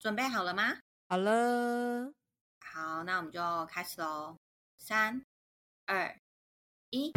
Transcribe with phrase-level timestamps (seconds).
[0.00, 0.74] 准备好了吗？
[1.08, 2.12] 好了，
[2.60, 4.36] 好，那我们就开始喽。
[4.76, 5.24] 三、
[5.86, 6.14] 二、
[6.90, 7.12] 一，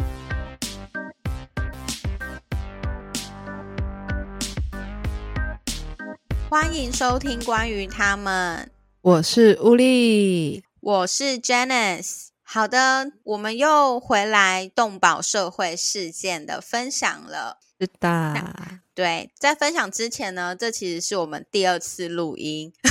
[6.50, 8.68] 欢迎收听关于他们。
[9.00, 12.30] 我是乌力，我是 Janice。
[12.42, 17.60] 好的，我们又回来动保社会事件的分享了。
[17.78, 22.72] 是的，对，在分享之前呢，这其实是我们第二次录音。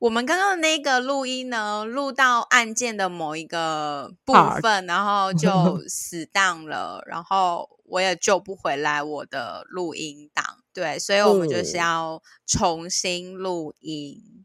[0.00, 4.32] 我们刚刚的那个录音呢，录到案件的某一个部
[4.62, 10.44] 分，然后就 死档了，然后我也救不回来我的录音档。
[10.72, 14.44] 对，所以我们就是要重新录音。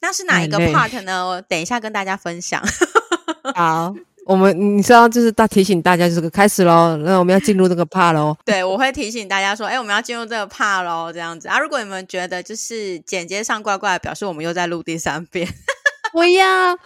[0.00, 1.40] 那是哪一个 part 呢？
[1.42, 2.60] 等一下跟大家分享。
[3.54, 6.96] 好，我们你知道，就是大提醒大家，就是开始喽。
[6.98, 8.36] 那我们要进入这个 part 喽。
[8.46, 11.58] 对，我会提醒大家说，哎，我们要进入这个 part 喽，这样子啊。
[11.58, 15.48] 如果你们觉得就是剪接上怪怪，表示我们又在录第三遍。
[16.12, 16.76] 不要，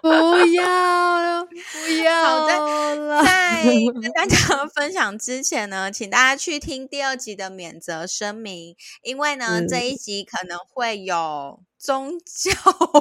[0.00, 0.08] 不
[0.54, 2.24] 要，不要。
[2.24, 3.64] 好的，在
[4.00, 11.60] 跟大家分享之前呢，请大家去听第二集的免责声明，因为呢，这一集可能会有。
[11.78, 12.52] 宗教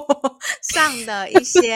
[0.74, 1.76] 上的一些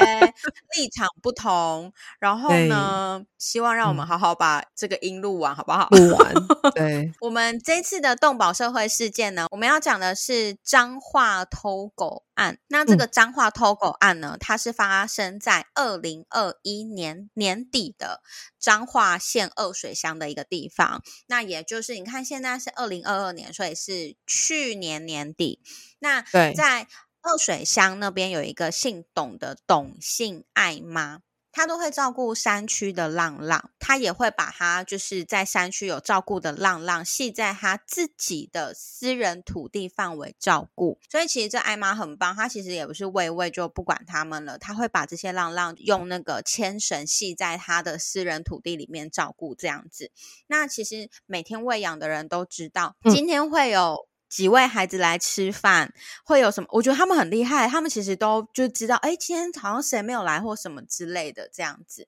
[0.75, 5.87] 立场不同，然后呢，希望让我们好好把这个音录完，好不好？
[5.89, 6.33] 录完。
[6.75, 12.57] 对，我们这次的动保社会事件呢，我们要讲的是脏话偷狗案。
[12.67, 18.21] 那这个彰化偷狗案呢，它是发生在二零二一年年底的
[18.59, 21.03] 彰化县二水乡的一个地方。
[21.27, 25.61] 那也就是你看，现在是二零二二年，所以是去年年底。
[25.99, 26.21] 那
[26.55, 26.87] 在
[27.21, 40.99] 二水乡那边有一个姓董的董姓爱妈，她都会照顾山区的浪浪，他也会把他就是在山区有照顾的浪浪系在他自己的私人土地范围照顾。
[41.09, 50.11] 所以其实这艾妈很棒，她其实也不是喂喂就不管他们了，她会把这些浪浪用那个牵绳系在他的私人土地里面照顾这样子。
[50.47, 54.07] 那其实每天喂养的人都知道，今天会有。
[54.31, 55.93] 几位孩子来吃饭
[56.23, 56.69] 会有什么？
[56.71, 62.07] 我觉得他们很厉害，他们其实都就知道，哎，今天好像谁没有来或什么之类的这样子。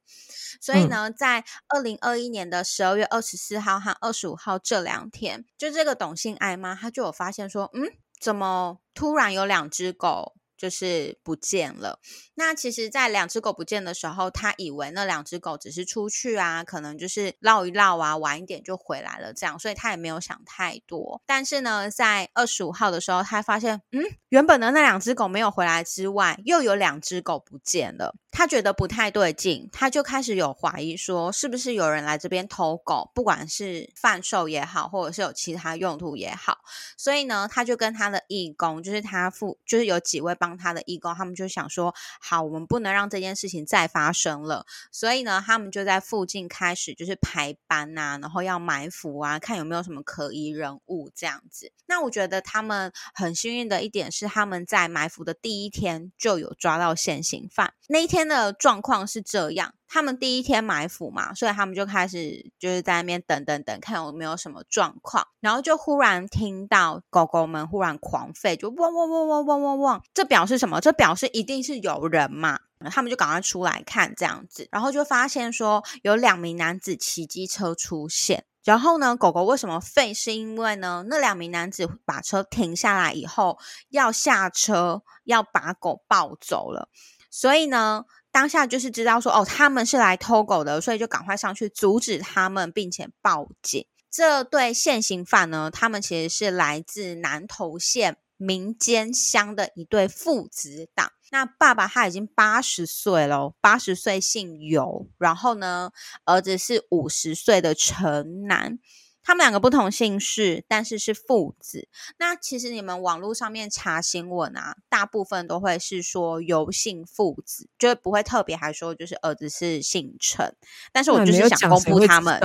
[0.62, 7.92] 所以呢，在二零二一年的十二月二十四号和二十五号这两天，就这个董姓爱妈，她就有发现说，嗯，
[8.22, 10.36] 怎么突然有两只狗？
[10.58, 12.00] 就是不见了。
[12.36, 21.22] 那其实，在两只狗不见的时候，他以为那两只狗只是出去啊，可能就是绕一绕啊，晚一点就回来了这样，所以他也没有想太多。
[21.26, 28.16] 但是呢，在二十五号的时候，他发现，嗯，原本的那两只狗没有回来之外，又有两只狗不见了。
[28.34, 36.58] 他觉得不太对劲，他就开始有怀疑，说是不是有人来这边偷狗，不管是贩售也好，或者是有其他用途也好。
[36.98, 44.66] 所以呢，他就跟他的义工，就是他父，就是有几位帮他的义工，他们就想说，好，我们不能让这件事情再发生了。
[44.92, 51.72] 所以呢，他们就在附近开始就是排班呐，然后要埋伏啊，看有没有什么可疑人物这样子。
[51.86, 57.74] 那我觉得他们很幸运的一点是，他们在埋伏的第一天就有抓到现行犯。
[57.90, 58.24] 那一天。
[58.24, 70.80] 的状况是这样，他们第一天埋伏嘛，所以他们就开始就是在那边等等等，看有没有什么状况，然后就忽然听到狗狗们忽然狂吠，就汪汪汪汪汪汪汪，这表示什么？
[70.80, 80.14] 这表示一定是有人嘛，他们就赶快出来看这样子，然后就发现说有两名男子骑机车出现，然后呢，狗狗为什么吠？
[80.14, 86.90] 是因为呢，那两名男子把车停下来以后要下车，要把狗抱走了。
[87.36, 93.84] 所以呢，当下就是知道说，哦，他们是来偷狗的，所以就赶快上去阻止他们，并且报警。
[94.12, 101.12] 这对现行犯呢，他们其实是来自南投县民间乡的一对父子档。
[101.32, 105.90] 那爸爸他已经八十岁了，八十岁姓尤，然后呢，
[106.26, 108.78] 儿子是五十岁的陈南。
[109.24, 111.88] 他们两个不同姓氏，但是是父子。
[112.18, 120.54] 那其实你们网络上面查新闻啊，大部分都会是说有姓父子，就不会特别还说就是儿子是姓陈。
[120.92, 122.40] 但是我 就是想公布他们，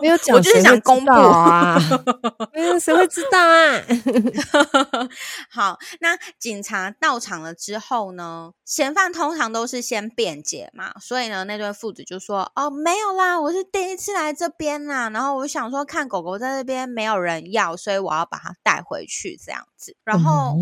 [0.00, 1.76] 没有讲，我就是想公布啊，
[2.54, 3.82] 没有谁会知道啊。
[5.50, 15.84] 好，那警察到场了之后呢，嫌犯通常都是先辩解嘛，所以呢，那对父子就说：“哦，没有啦，我是第一次来这边啦。”然后我想说。
[15.95, 19.96] 看狗狗在那边没有人要，所以我要把它带回去这样子。
[20.04, 20.56] 然后，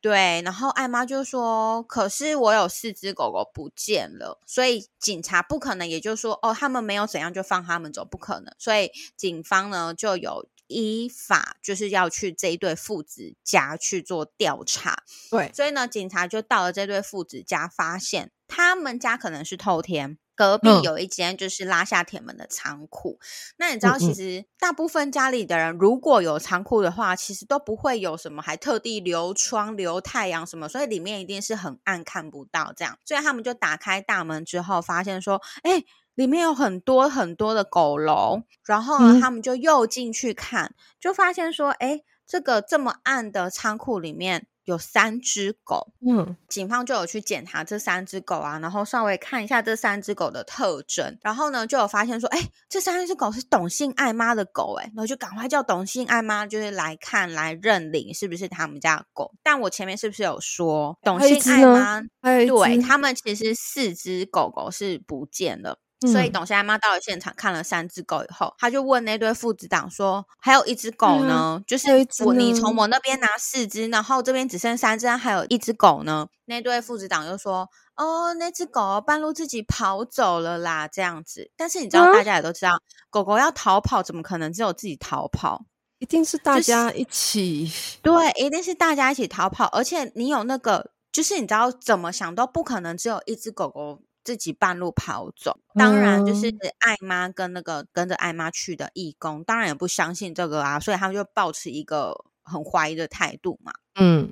[0.00, 8.54] 对，然后艾妈就说：“可是我有四只狗狗不见了，所以警察不可能，也就是说，哦，他们没有怎样就放他们走，不可能。
[8.58, 15.02] 所以警方呢就有。”依法就是要去这一对父子家去做调查。
[15.30, 20.16] 对，所以呢，警察就到了这对父子家，发现他们家可能是偷天。
[20.34, 23.18] 隔壁有一间就是拉下铁门的仓库，
[23.56, 32.98] 那你知道，其实大部分家里的人如果有仓库的话，其实都不会有什么还特地留窗留太阳什么，所以里面一定是很暗看不到这样。
[33.04, 35.84] 所以他们就打开大门之后，发现说，哎，
[36.14, 44.46] 里面有很多很多的狗笼，然后呢，他们就又进去看，就发现说，哎，这个这么暗的仓库里面。
[44.64, 59.32] 有三只狗，嗯，警方就有去检查这三只狗啊，然后稍微看一下这三只狗的特征，然后呢，就有发现说，哎，这三只狗是董姓爱妈的狗，哎，然后就赶快叫董姓爱妈，就是来看来认领是不是他们家的狗。
[59.42, 65.78] 但我前面是不是有说，董姓爱妈，对他们其实四只狗狗是不见了。
[66.00, 71.62] 所以董先生妈到了现场，看了三只狗以后，他就问那对父子党说：“还有一只狗呢？
[71.66, 71.88] 就是
[72.24, 81.50] 我你从我那边拿四只，然后这边只剩三只，还有一只狗呢？”那对父子党就说：“哦，那只狗半路自己跑走了啦，这样子。
[81.56, 82.72] 但是你知道，大家也都知道，
[83.08, 85.64] 狗狗要逃跑，怎么可能只有自己逃跑？
[86.00, 87.72] 一定是大家一起。
[88.02, 89.66] 对，一定是大家一起逃跑。
[89.68, 96.52] 而且你有那个，就是你知道怎么想都不可能只有一只狗狗。”自己半路跑走，当然就是。
[96.80, 103.72] 艾妈跟那个跟着艾妈去的义工，当然也不相信这个啊，所以他们就保持一个很怀疑的态度嘛。
[103.96, 104.28] 嗯，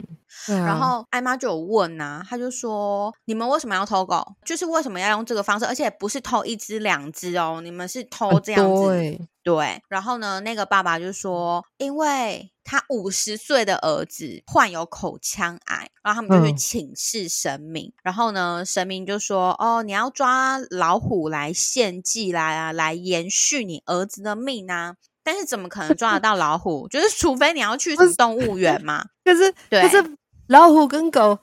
[0.49, 4.35] 然后艾妈就有问呐，他就说：“你们为什么要偷狗？
[4.45, 5.65] 就是为什么要用这个方式？
[5.65, 24.95] 而且不是偷一只两只哦，你们是偷这样子。”对，然后呢，那个爸爸就说：“因为。”他五十岁的儿子患有口腔癌，然后他们就去请示神明，然后呢，神明就说：“哦，你要抓老虎来献祭来啊，来延续你儿子的命啊！
[25.23, 26.89] 但是怎么可能抓得到老虎？
[26.89, 29.05] 就是除非你要去动物园嘛。
[29.25, 30.17] 可是，可是
[30.49, 31.39] 老虎跟狗，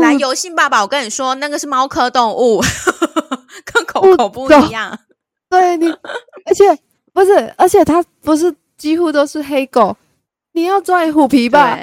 [0.00, 2.62] 来游戏爸爸，我跟你说，那个是猫科动物，
[3.64, 4.98] 跟狗狗不一样。
[5.48, 5.88] 对你，
[6.46, 6.78] 而且。”
[7.14, 9.94] 不是，而且它不是几乎都是黑狗，
[10.52, 11.78] 你要抓虎皮吧？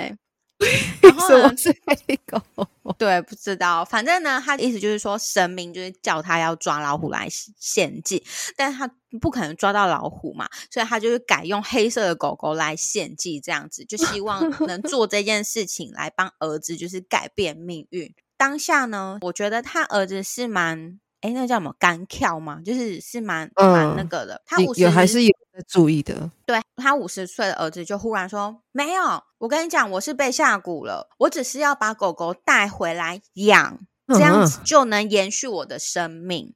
[1.02, 2.42] 然后呢是黑狗？
[2.98, 3.86] 对，不知道。
[3.86, 7.28] 反正呢，他的意思就是说，神明就是叫他要抓老虎来
[7.58, 8.24] 献祭，
[8.58, 8.90] 但是他
[9.22, 18.14] 不可能抓到老虎嘛，所以他就是改用黑色的狗狗来献祭，这样子就希望能做这件事情来帮儿子，就是改变命运。
[18.36, 21.00] 当下呢，我觉得他儿子是蛮。
[21.22, 22.62] 哎，那叫什么干跳吗？
[22.64, 24.42] 就是是蛮蛮那个的。
[24.46, 26.32] 他五十还是有在注意的。
[26.46, 31.10] 对他五十岁的儿子就忽然说：“没有，我跟你讲，我是被下蛊了。
[31.18, 36.56] 我只是要把狗狗带回来养，这样子就能延续我的生命。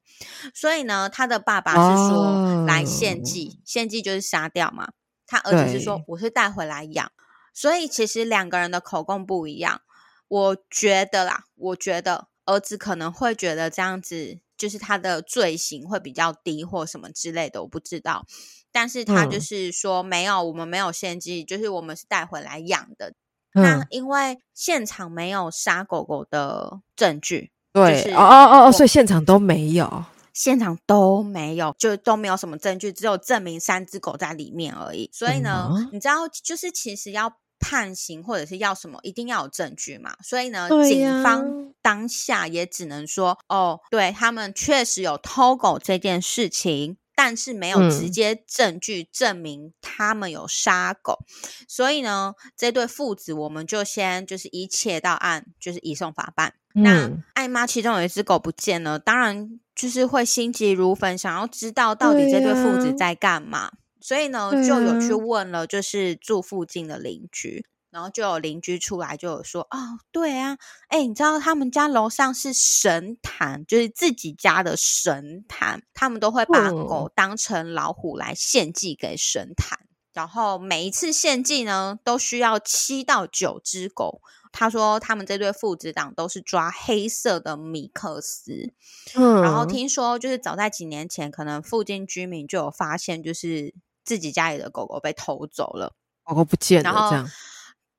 [0.54, 4.92] 所以呢，他的爸爸是说来献祭，献祭就是杀掉嘛。
[5.26, 7.12] 他儿子是说我是带回来养。
[7.52, 9.82] 所以其实两个人的口供不一样。
[10.28, 14.38] 我觉得啦，我觉得儿子可能会觉得这样子。
[14.56, 18.24] 就是他的罪行会比较低或什么之类的，我不知道。
[18.72, 23.14] 但是他就是说没有，我们没有献祭，就是我们是带回来养的。
[23.52, 35.08] 那因为现场没有杀狗狗的证据，对，哦哦哦，所以现场都没有，现场都没有，就都没有什么证据，只有证明三只狗在里面而已。
[35.12, 37.32] 所以呢，你知道，就是其实要。
[37.64, 40.14] 判刑或者是要什么，一定要有证据嘛。
[40.22, 51.20] 所以呢，警方当下也只能说，哦，对他们确实有偷狗这件事情，但是没有直接证据证明他们有杀狗。
[51.66, 56.52] 所以呢，这对父子我们就先就是一切到案，就是移送法办。
[56.74, 63.70] 那艾妈其中有一只狗不见了，当然就是会心急如焚，想要知道到底这对父子在干嘛。
[64.04, 70.58] 所以呢，就有去问了，就是住附近的邻居，然后就有邻居出来就有说，哦，对啊，
[70.88, 79.78] 哎，你知道他们家楼上是神坛，就是自己家的神坛，他们都会把狗当成老虎来献祭给神坛，
[80.12, 84.20] 然后每一次献祭呢，都需要七到九只狗。
[84.52, 88.74] 他说他们这对父子党都是抓黑色的米克斯，
[89.14, 93.72] 嗯，然后听说就是早在几年前，可能附近居民就有发现，就是。
[94.04, 97.30] 自己家里的狗狗被偷走了，狗狗不见了，这样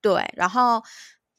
[0.02, 0.34] 对。
[0.36, 0.84] 然后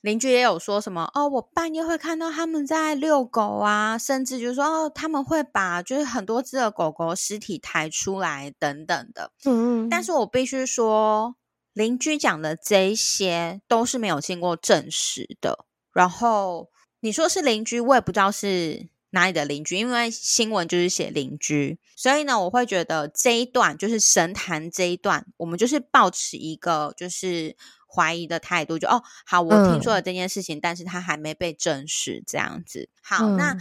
[0.01, 9.33] 邻居也有说什么哦，我半夜会看到他们在遛狗啊，甚至就是说哦，他们会把就是很多只的狗狗尸体抬出来等等的。
[9.45, 11.37] 嗯，但是我必须说，
[11.73, 15.67] 邻居讲的这些都是没有经过证实的。
[15.93, 16.71] 然后
[17.01, 18.89] 你说是邻居，我也不知道是。
[19.17, 27.57] 哪里的邻居，因为新闻就是写邻居，所以呢，我会觉得这一段就是神坛这一段，我们就是保持一个就是
[27.89, 32.91] 怀疑的态度，就哦，好，我听说了这件事情，但是他还没被证实，这样子。
[33.01, 33.57] 好，那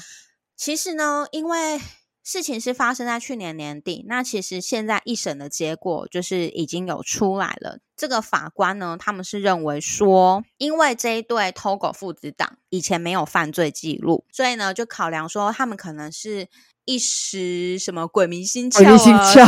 [0.57, 1.79] 其实呢，因为。
[2.27, 7.77] 事情是发生在去年年底，那其实现在一审的结果就是已经有出来了。
[7.95, 16.47] 这个法官呢，他们是认为说，因为这一对偷狗父子档以前没有犯罪记录，所以呢，就考量说他们可能是
[16.83, 18.85] 一时什么鬼迷心窍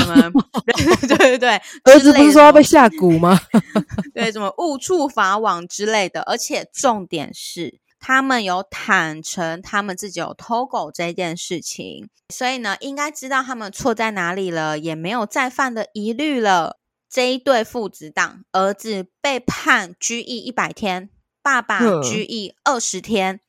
[0.08, 0.32] 啊，
[0.66, 3.39] 对对 对， 儿子不是说要被下蛊吗？
[4.16, 7.80] 对，什么误触法网之类的，而且重点是。
[8.00, 16.77] 他们有坦诚，他们自己有偷狗这件事情，所以呢，应该知道他们错在哪里了，也没有再犯的疑虑了。
[17.10, 21.10] 这一对父子档，儿子被判拘役一百天，
[21.42, 23.40] 爸爸拘役二十天，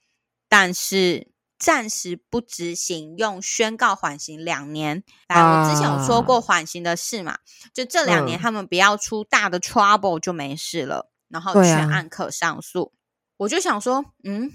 [0.49, 5.03] 但是暂时不执行，用宣告缓刑两年。
[5.29, 7.39] 来，我之前有说过缓刑的事嘛，
[7.75, 12.93] 就这两年他们不要出大的 trouble 就没事了，然后全案可上诉。
[13.39, 14.53] 我就想说，嗯，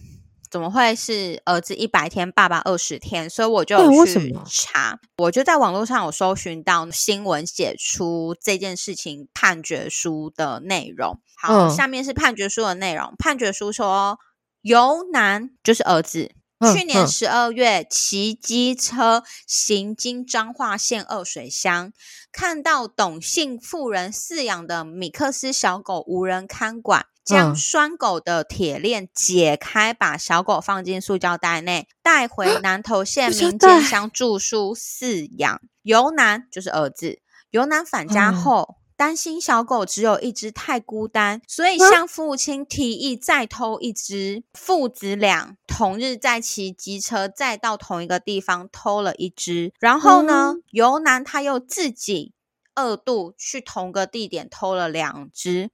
[0.53, 3.27] 怎么会是儿子一百天，爸爸二十天？
[3.27, 11.19] 所以我就去查，我就在网络上有搜寻到新闻写出这件事情判决书的内容。
[11.41, 13.15] 好，下面是判决书的内容。
[13.17, 14.19] 判决书说，
[14.61, 16.29] 由男就是儿子，
[16.71, 21.91] 去年十二月骑机车行经彰化县二水乡，
[22.31, 27.07] 看到董姓妇人饲养的米克斯小狗无人看管。
[27.25, 35.61] 将拴狗的铁链解开，把小狗放进塑胶袋内，带回南投县民间乡住宿饲养。
[35.83, 44.43] 由南就是儿子，由南返家后，担心小狗只有一只太孤单，所以向父亲提议再偷一只。
[44.53, 49.73] 父子俩同日在骑机车，再到同一个地方偷了一只。
[49.79, 52.33] 然后呢，尤南他又自己。
[52.75, 55.69] 二度去同个地点偷了两只，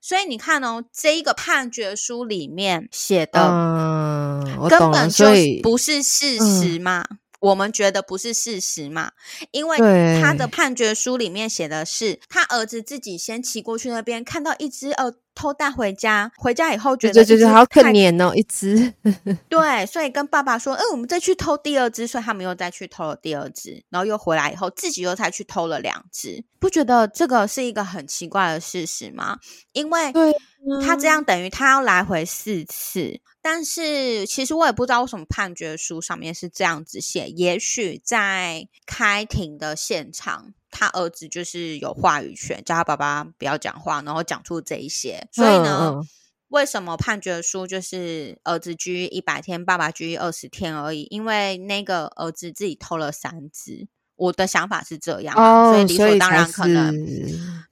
[0.00, 5.24] 所以你看哦，这一个判决书里面写的，根本就
[5.64, 7.04] 不是事实嘛。
[7.40, 9.12] 我们觉得不是事实嘛，
[9.50, 9.78] 因为
[10.20, 15.14] 他的判决书里面写的是他儿子自己先骑过去那边，看到一只呃。
[15.38, 18.92] 偷带回家，回家以后觉得就是好可怜哦，一只。
[19.48, 26.44] 对，所以跟爸爸说，嗯，我们再去偷第二只，所以他们又再去偷了第二只，然后又回来以后，自己又再去偷了两只。
[26.58, 29.38] 不觉得这个是一个很奇怪的事实吗？
[29.74, 30.12] 因为
[30.84, 37.30] 他这样等于他要来回四次，但是其实我也不知道为什么判决书上面是这样子写。
[37.30, 40.52] 也许在开庭的现场。
[40.70, 45.26] 他儿子就是有话语权，叫他爸爸不要讲话，然后讲出这一些。
[45.32, 45.98] 所以呢，
[46.48, 51.06] 为什么判决书就是儿子拘一百天，爸爸拘二十天而已？
[51.08, 53.88] 因为那个儿子自己偷了三只。
[54.16, 55.34] 我的想法是这样，
[55.72, 56.94] 所以理所当然可能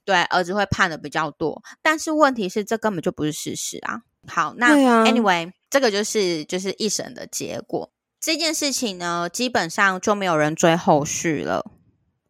[0.03, 1.61] 对儿子会判的比较多。
[1.83, 4.01] 但是问题是，这根本就不是事实啊。
[4.27, 7.91] 好，那 anyway，这个就是就是一审的结果。
[8.19, 11.71] 这件事情呢，基本上就没有人追后续了。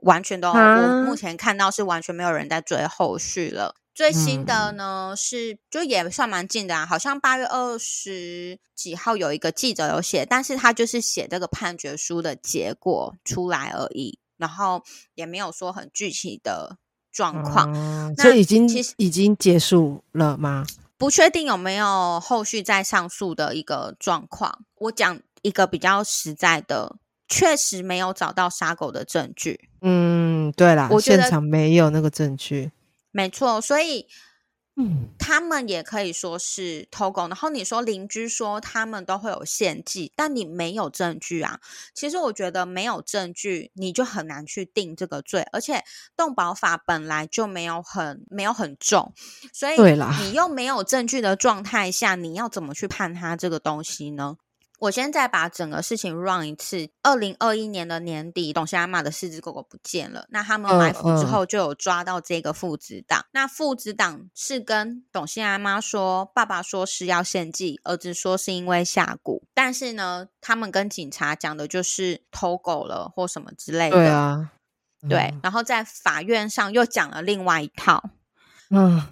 [0.01, 3.75] 完全都，我目前看到是完全没有人在追后续了。
[3.95, 14.83] 最新的呢是，就也算蛮近的啊，好像八月二十几号有一个记者有写，但是他就是写这个判决书的结果出来而已，然后
[15.15, 16.77] 也没有说很具体的
[17.11, 17.71] 状况。
[18.17, 20.63] 那已经其实已经结束了吗？
[20.97, 24.65] 不确定有没有后续再上诉的一个状况。
[24.75, 26.97] 我讲一个比较实在的。
[27.29, 29.69] 确实没有找到杀狗的证据。
[29.81, 32.71] 嗯，对啦，现场没有那个证据。
[33.11, 34.07] 没错，所以，
[34.79, 37.27] 嗯，他们也可以说是偷工。
[37.27, 41.59] 然后你说邻居说他们都会有献祭，但你没有证据啊。
[41.95, 45.47] 其实我觉得没有证据，你就很难去定这个罪。
[45.51, 45.83] 而且
[46.15, 49.13] 动保法本来就没有很没有很重，
[49.51, 49.75] 所以
[50.21, 54.37] 你又没有证据的状态下，你要怎么去判他这个东西呢？
[54.79, 56.89] 我现在把整个事情 run 一次。
[57.01, 60.27] 二零二一年的年底，董西阿妈的四只狗狗不见了。
[60.29, 63.25] 那他们埋伏之后，就有抓到这个父子党。
[63.31, 69.41] 那父子党是跟董西阿妈说，爸爸说是要献祭，儿子说是因为下蛊。
[69.53, 73.95] 但是呢，他们跟警察讲的就是偷狗了或什么之类的。
[73.95, 74.51] 对啊，
[75.09, 75.33] 对。
[75.41, 78.11] 然后在法院上又讲了另外一套。
[78.69, 79.07] 嗯，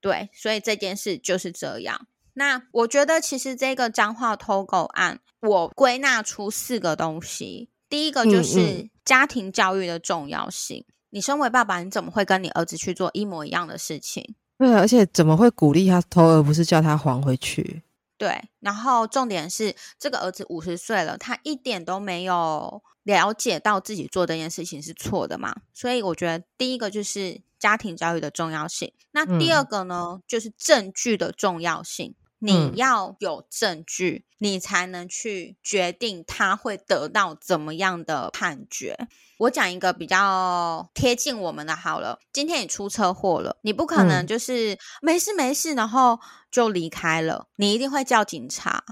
[0.00, 0.30] 对。
[0.32, 2.06] 所以这件事就是这样。
[2.34, 7.68] 那我觉得，其实这个脏话偷狗案，我归纳出四个东西。
[7.88, 10.84] 第一个就是家庭教育的重要性。
[11.10, 14.34] 你身为爸爸，你怎么会跟你儿子去做一模一样的事情？
[14.56, 17.82] 对，而且怎么会鼓励他偷，而不是叫他还回去？
[18.16, 32.14] 对，然后重点是这个儿子五十岁了，他一点都没有了解到自己做这件事情是错的嘛，所以我觉得第一个就是家庭教育的重要性，那第二个呢，就是证据的重要性。
[32.44, 39.06] 你要有证据，你才能去决定他会得到怎么样的判决。
[39.38, 42.18] 我讲一个比较贴近我们的好了。
[42.32, 46.18] 今天你出车祸了，你不可能就是没事没事，然后
[46.50, 48.82] 就离开了，你一定会叫警察。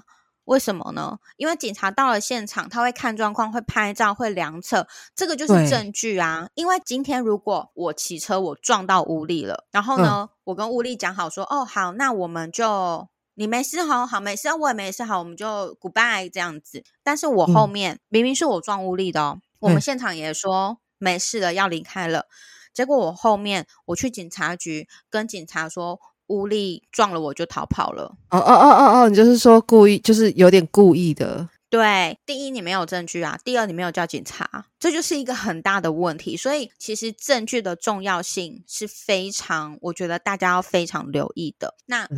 [0.45, 1.19] 为什么呢？
[1.37, 6.49] 因为警察到了现场，他会看状况，会拍照，会量测，这个就是证据啊。
[6.55, 13.09] 因为今天如果我骑车我撞到乌力了，然后呢，我跟乌力讲好说，哦好，那我们就。
[13.41, 16.85] 你没事好，好没事，我也没事好，我们就 goodbye 这样子。
[17.03, 22.27] 但是我后面明明是我撞屋力的哦，我们现场也说没事了，要离开了。
[22.75, 28.15] 结果我后面我去警察局跟警察说，屋力撞了我就逃跑了。
[28.29, 31.49] 哦哦哦哦哦，你就是说故意，就是有点故意的。
[31.71, 36.37] 对，第一你没有证据啊，第二你没有叫警察，这就是一个很大的问题。
[36.37, 41.77] 所以其实证据的重要性是非常，我觉得大家要非常留意的。
[41.87, 42.09] 那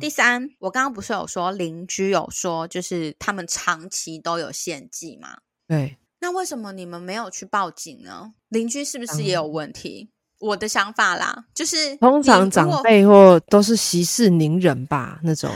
[0.00, 5.38] 第三，我刚刚不是有说邻居有说，就是他们长期都有献祭吗？
[5.68, 5.96] 对。
[6.18, 8.32] 那为什么你们没有去报警呢？
[8.48, 10.10] 邻居是不是也有问题？
[10.40, 15.48] 我的想法啦，就是通常长辈或都是息事宁人吧，那种。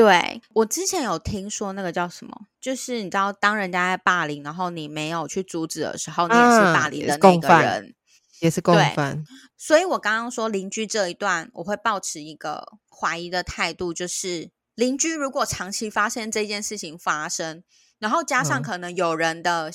[0.00, 7.94] 对我之前有听说那个叫什么，就是你知道，当人家在霸凌，然后你没有去阻止的时候，你也是霸凌的那个人，
[8.40, 9.24] 也是共犯。
[9.56, 17.62] 所以我刚刚说邻居这一段，我会保持一个怀疑的态度，就是邻居如果长期发现这件事情发生，
[17.98, 19.70] 然后加上可能有人的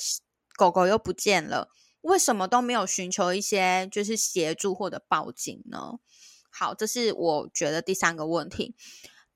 [0.56, 1.68] 狗狗又不见了，
[2.00, 5.98] 为什么都没有寻求一些就是协助或者报警呢？
[6.50, 8.74] 好，这是我觉得第三个问题。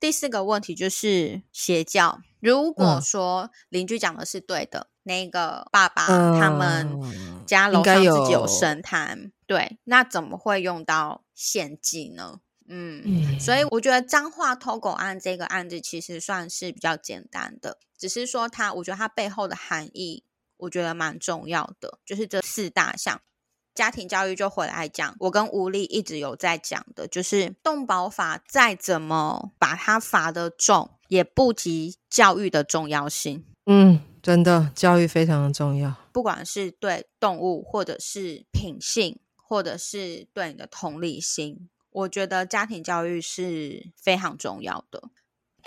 [0.00, 2.21] 第四个问题就是邪教。
[2.40, 12.40] 如果说邻居讲的是对的，那个爸爸他们家楼上自己有神坛，对，那怎么会用到献祭呢？
[12.66, 20.25] 嗯，所以我觉得脏话偷狗案这个案子其实算是比较简单的，只是说它，我觉得它背后的含义，
[20.56, 23.21] 我觉得蛮重要的，就是这四大项。
[23.80, 33.43] 家庭教育就回来讲，我跟吴丽一直有在讲的，就是动保法再怎么把它罚的重，也不及教育的重要性。
[33.64, 45.04] 嗯，真的，教育非常的重要，不管是对动物，或者是品性，或者是对你的同理心，我觉得家庭教育是非常重要的。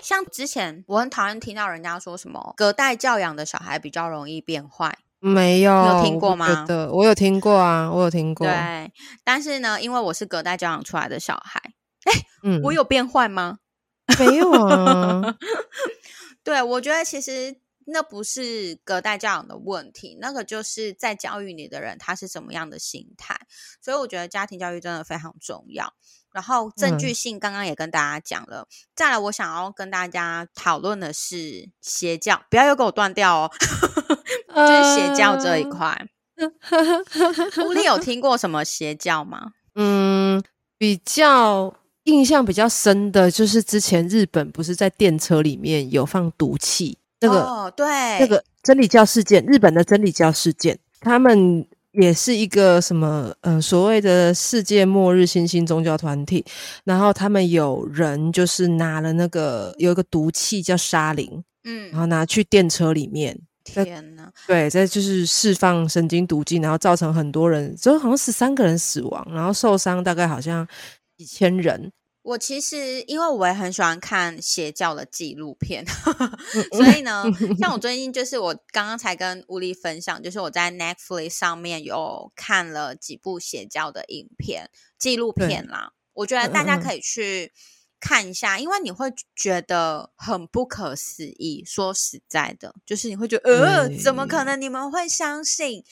[0.00, 4.98] 像之前我很讨厌听到人家说什么隔代教养的小孩比较容易变坏。
[5.26, 6.66] 没有，有听过吗？
[6.66, 8.46] 的，我有听过啊，我有听过。
[8.46, 8.92] 对，
[9.24, 11.58] 但是呢，因为我是隔代教养出来的小孩，
[12.04, 13.60] 哎，嗯，我有变坏吗？
[14.18, 15.34] 没有啊。
[16.44, 23.34] 对，我觉得其实那不是隔代教养的问题，那个就是在教育你的人他是什么样的心态。
[23.80, 25.94] 所以我觉得家庭教育真的非常重要。
[26.34, 33.50] 然后证据性刚刚也跟大家讲了，再来我想要跟大家讨论的是邪教，不要又给我断掉哦，
[34.52, 35.96] 就是邪教这一块。
[37.64, 39.52] 吴丽有听过什么邪教吗？
[39.76, 40.42] 嗯，
[40.76, 51.64] 比较印象比较深的就是之前日本不是在电车里面有放毒气，这个对，这个真理教事件，日本的真理教事件，他们。
[51.94, 56.44] 也是一个什么呃所谓的世界末日新兴宗教团体，
[56.84, 70.66] 然后他们有人就是拿了那个有一个毒气叫沙林，嗯，然后拿去电车里面，天呐，对，在就是释放神经毒剂，然后造成很多人，就好像十三个人死亡，然后受伤大概好像
[71.16, 71.92] 几千人。
[72.24, 75.84] 我其实因为我也很喜欢看邪教的纪录片，
[76.72, 77.24] 所以呢，
[77.60, 87.52] 像我最近就是我刚刚才跟吴丽分享，就是我在 Netflix 上面有看了几部邪教的影片纪录片啦，我觉得大家可以去。
[88.00, 91.64] 看一下，因为你会觉得很不可思议。
[91.64, 95.82] 说实在的，就是你会觉得，呃，怎么可能你们会相信？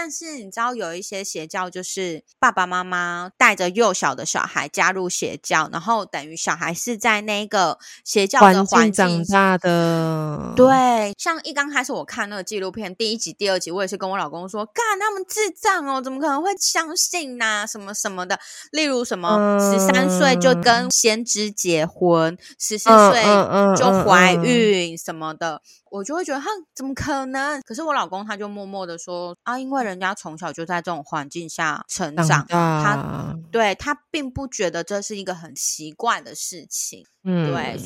[0.00, 10.52] 但是你知道，有一些邪教，就是爸爸妈妈带着幼小的小孩加入邪教，然后等于小孩是在那个邪教的环境长大的。
[10.54, 17.66] 对，像一刚开始我看那个纪录片第一集、第二集，我也是跟我老公说，干他们智障哦，怎么可能会相信呢？
[17.66, 18.38] 什么什么的，
[18.70, 21.48] 例如什么十三岁就跟先知。
[21.50, 23.24] 结婚十四岁
[23.76, 27.60] 就怀孕什么的，我就会觉得哼，怎么可能？
[27.62, 37.04] 可是我老公他就默默的说啊，因为人家从小就在这种环境下成长他对他并不觉得这是一个很奇怪的事情。
[37.24, 37.78] 嗯，对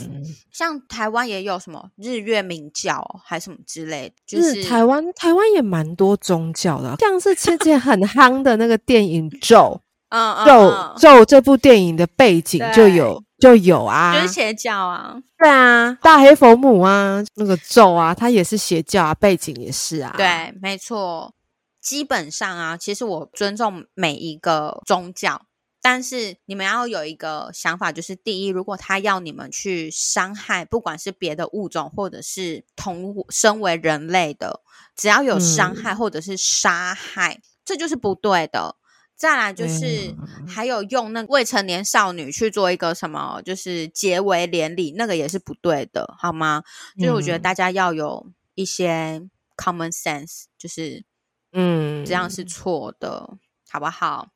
[0.53, 21.35] 像台湾也有什么日月明教，还什么之类的，就就是是台湾台湾也蛮多宗教的，像是之前很夯的那个电影《咒 嗯嗯咒嗯咒》这部电影的背景就有就有啊，就是邪教啊，对啊，大黑佛母啊，那个咒啊，它也是邪教啊，背景也是啊，，对，没错。
[21.83, 25.47] 基本上啊，其实我尊重每一个宗教，
[25.81, 34.61] 但是你们要有一个想法，就是第一，如果他要你们去伤害，不管是别的物种或者是同身为人类的，
[34.95, 38.77] 只要有伤害或者是杀害，这就是不对的。
[39.15, 40.17] 再来就是
[40.49, 46.63] 还有用那个未成年少女去做一个什么，就是结为连理，那个也是不对的，好吗？
[46.99, 49.23] 就是我觉得嗯大家要有一些
[49.57, 51.05] common sense，就是
[51.53, 53.39] 嗯，这样是错的，
[53.69, 54.29] 好不好？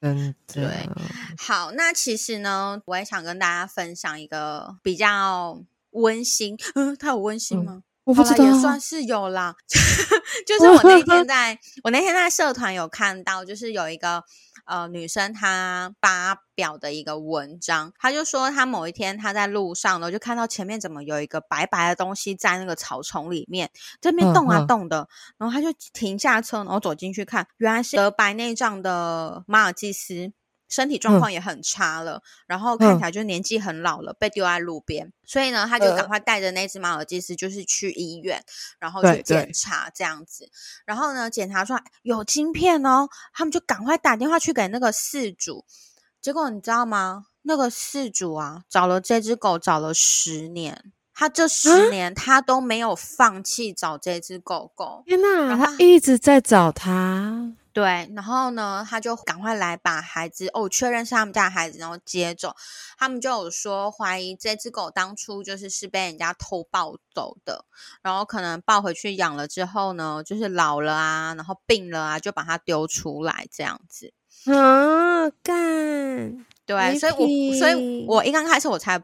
[0.00, 0.88] 嗯对，
[1.38, 7.82] 好，那其实呢，我也想跟大家分享一个比较温馨，嗯，它有温馨嗯吗？
[8.04, 9.54] 我不知道也算是有啦。
[10.46, 14.22] 就是 我那天在我那天在社团有看到，就是有一个
[14.64, 30.32] 呃女生她发表的一个文章，她就说她某一天她在路上呢，就看到前面怎么有一个白白的东西在那个草丛里面这边嗯动啊嗯动的，然后她就停下车，然后走进去看，原来是得白内障的马尔济斯。
[30.68, 38.42] 身体状嗯况也很差了，然后看嗯起来就年纪很老了，被丢在路边，所以呢，他就赶呃快带着那只马尔济斯，就是去医院，
[38.78, 40.50] 然后去检查这样子。
[40.84, 45.64] 然后呢，检查出来有晶片哦，他们就赶快打电话去给那个事主。
[46.20, 47.26] 结果你知道吗？
[47.42, 55.02] 那个事主啊，找了这只狗找了十年，他这十啊年他都没有放弃找这只狗狗。
[55.06, 62.54] 天哪，然后他一直在找他，对，然后呢，他就赶快来把孩子哦，确认是他们家的孩子，然后接走。
[62.96, 67.64] 他们就有说怀疑这只狗当初就是是被人家偷抱走的，
[68.00, 74.12] 然后可能抱回去养了之后呢，就是老了啊，然后病了啊，就把它丢出来这样子。
[74.46, 79.02] 啊，干，对，所以我所以我一刚开始我才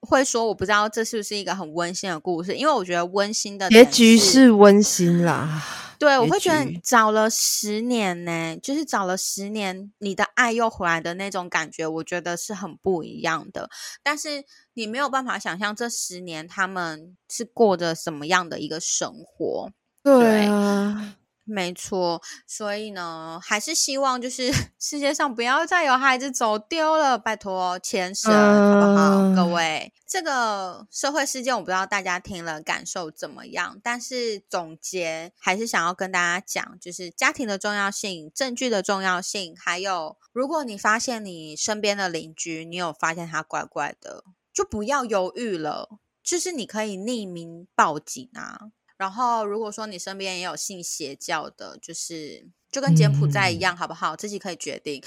[0.00, 5.62] 会说我不知道这是不是一个很温馨的故事，因为我觉得温馨的点结局是温馨啦，
[6.00, 13.68] 对，我结会觉得找了十年呢，就是找了十年，你的爱又回来的那种感觉，我觉得是很不一样的。
[14.02, 19.70] 但是你没有办法想象这十年他们是过着什么样的一个生活。
[20.02, 29.10] 对啊，没错，所以呢，还是希望就是 世界上不要再有孩子走丢了，拜托牵绳，好不好？
[29.34, 44.22] 各嗯位，这个社会事件我不知道大家听了感受怎么样，但是总结还是想要跟大家讲，就是家庭的重要性、证据的重要性，还有如果你发现你身边的邻居，你有发现他怪怪的，
[44.52, 45.88] 就不要犹豫了，
[46.22, 48.70] 就是你可以匿名报警啊。
[49.00, 54.14] 然后，如果说你身边也有信邪教的，就是就跟柬埔寨一嗯样，好不好？
[54.14, 55.02] 自己可以决定。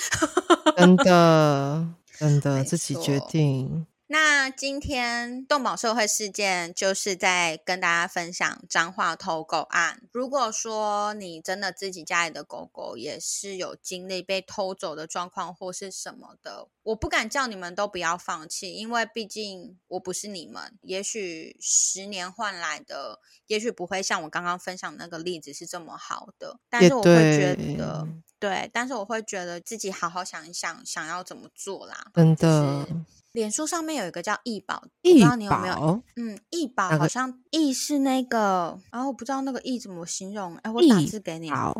[0.75, 10.03] 真的真的 自己决定，那今天动保社会事件就是在跟大家分享彰化偷狗案。
[10.11, 20.77] 如果说你真的自己家里的狗狗也是有经历被偷走的状况或是什么的，我不敢叫你们都不要放弃，因为毕竟我不是你们。
[20.81, 28.07] 也许十年换来的，也许不会像我刚刚分享那个例子是这么好的，但是我会觉得。
[28.43, 31.95] 对，但是我会觉得自己好好想一想，想要怎么做啦。
[32.13, 32.87] 真就是的。
[33.31, 36.03] 脸书上面有一个叫易宝，我不知道你有没有？
[36.17, 40.57] 嗯，易宝好像易是那个，然、后我不知道那个易怎么形容。
[40.57, 41.73] 哎，我打字给你，好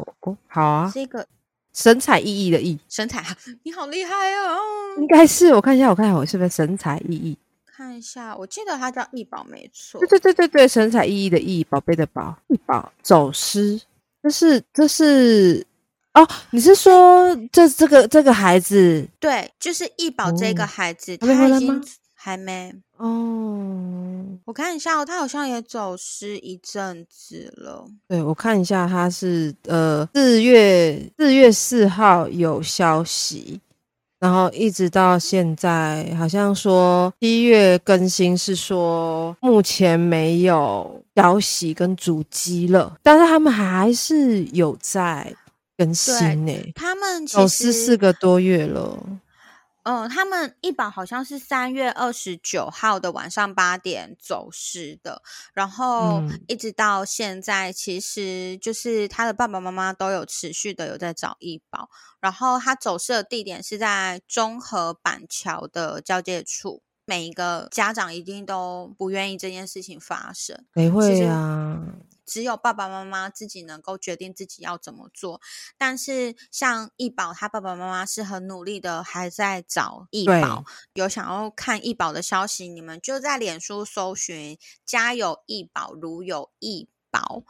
[0.48, 1.28] 好啊，是一个
[1.74, 4.58] 神采奕奕的奕，身材好， 你好厉害哦！
[5.00, 7.36] 应该是我看一下，我看一下我是不是神采奕奕？
[7.66, 10.08] 看一下，我记得它叫易宝，没错对。
[10.08, 13.80] 对对对对，神采奕奕的奕，宝贝的宝，易宝走失，
[14.24, 15.68] 这是这是
[16.14, 22.74] 哦，你是说这这个这个孩子对，就是易宝这个哦孩子，他已经还没。
[22.98, 24.24] 哦？
[24.46, 27.86] 我看一下哦，他好像也走失一阵子了。
[28.08, 33.60] 对，我看一下，他是呃四月四月四号有消息，
[34.20, 45.34] 然后一直到现在，好像说七月更新是说目前没有消息跟主机了，但是他们还是有在
[45.78, 49.22] 更新呢、他们其走失四个多月了。
[49.84, 55.22] 嗯，他们一保好像是三月二十九号的晚上八点走失的，
[55.54, 61.90] 然后嗯一直到现在，其实就是他的爸爸妈妈都有持续的有在找医保，
[62.22, 66.82] 然后他走失的地点是在中和板桥的交界处。
[67.06, 71.78] 每一个家长一定都不愿意这件事情发生，谁会实啊？
[72.26, 75.42] 只有爸爸妈妈自己能够决定自己要怎么做。
[75.78, 80.64] 但是像易宝，他爸爸妈妈是很努力的，还在找易对宝。
[80.94, 87.44] 有想要看易宝的消息，你们就在脸书搜寻“家有易宝，如有易宝”，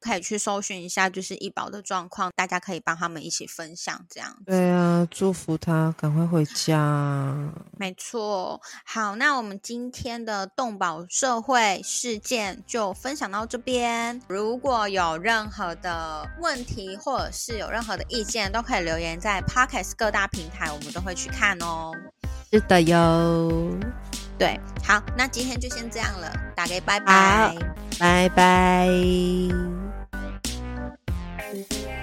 [0.00, 4.44] 可以去搜寻一下，就是医保的状况，大家可以帮他们一起分享这样子。
[4.46, 7.34] 对啊，祝福他赶快回家。
[7.78, 14.20] 没错，好，那我们今天的动保社会事件就分享到这边。
[14.28, 21.92] 如果有任何的问题或者是有任何的意见，都可以留言在 Podcast 各大平台，我们都会去看哦。
[22.50, 23.70] 是的哟，
[24.38, 27.54] 对，好，那今天就先这样了，大家拜拜。
[27.98, 29.87] 拜拜。
[31.66, 31.97] one.